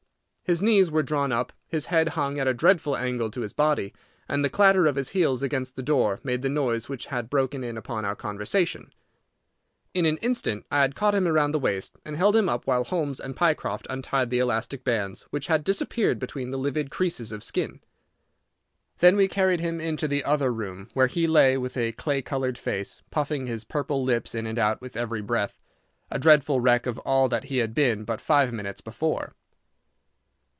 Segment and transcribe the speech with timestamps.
[0.43, 3.93] His knees were drawn up, his head hung at a dreadful angle to his body,
[4.27, 7.63] and the clatter of his heels against the door made the noise which had broken
[7.63, 8.91] in upon our conversation.
[9.93, 12.83] In an instant I had caught him round the waist, and held him up while
[12.83, 17.45] Holmes and Pycroft untied the elastic bands which had disappeared between the livid creases of
[17.45, 17.79] skin.
[18.97, 22.57] Then we carried him into the other room, where he lay with a clay coloured
[22.57, 27.29] face, puffing his purple lips in and out with every breath—a dreadful wreck of all
[27.29, 29.33] that he had been but five minutes before.